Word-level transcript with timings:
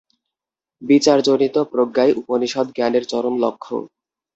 বিচারজনিত 0.81 1.55
প্রজ্ঞাই 1.71 2.11
উপনিষদ্-জ্ঞানের 2.13 3.03
চরম 3.03 3.35
লক্ষ্য। 3.39 3.75